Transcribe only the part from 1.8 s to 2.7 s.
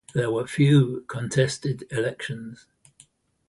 elections.